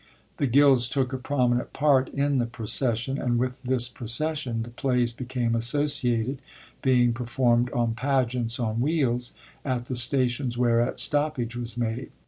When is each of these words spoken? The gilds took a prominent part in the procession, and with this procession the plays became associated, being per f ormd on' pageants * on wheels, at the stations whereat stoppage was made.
The 0.37 0.47
gilds 0.47 0.87
took 0.87 1.13
a 1.13 1.17
prominent 1.19 1.73
part 1.73 2.09
in 2.09 2.39
the 2.39 2.47
procession, 2.47 3.19
and 3.21 3.37
with 3.37 3.61
this 3.61 3.87
procession 3.87 4.63
the 4.63 4.71
plays 4.71 5.13
became 5.13 5.53
associated, 5.53 6.41
being 6.81 7.13
per 7.13 7.25
f 7.25 7.37
ormd 7.37 7.75
on' 7.77 7.93
pageants 7.93 8.59
* 8.59 8.59
on 8.59 8.81
wheels, 8.81 9.33
at 9.63 9.85
the 9.85 9.95
stations 9.95 10.57
whereat 10.57 10.97
stoppage 10.97 11.55
was 11.55 11.77
made. 11.77 12.09